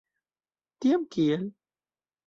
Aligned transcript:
Tiam 0.85 1.05
kiel? 1.17 1.47